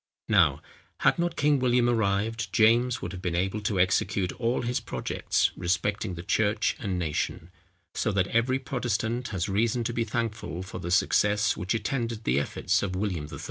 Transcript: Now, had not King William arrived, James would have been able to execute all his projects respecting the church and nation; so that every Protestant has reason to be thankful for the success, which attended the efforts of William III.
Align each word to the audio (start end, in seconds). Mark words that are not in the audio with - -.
Now, 0.29 0.63
had 1.01 1.19
not 1.19 1.35
King 1.35 1.59
William 1.59 1.87
arrived, 1.87 2.51
James 2.51 3.03
would 3.03 3.11
have 3.11 3.21
been 3.21 3.35
able 3.35 3.61
to 3.61 3.79
execute 3.79 4.31
all 4.39 4.63
his 4.63 4.79
projects 4.79 5.51
respecting 5.55 6.15
the 6.15 6.23
church 6.23 6.75
and 6.79 6.97
nation; 6.97 7.51
so 7.93 8.11
that 8.13 8.25
every 8.29 8.57
Protestant 8.57 9.27
has 9.27 9.47
reason 9.47 9.83
to 9.83 9.93
be 9.93 10.03
thankful 10.03 10.63
for 10.63 10.79
the 10.79 10.89
success, 10.89 11.55
which 11.55 11.75
attended 11.75 12.23
the 12.23 12.39
efforts 12.39 12.81
of 12.81 12.95
William 12.95 13.27
III. 13.31 13.39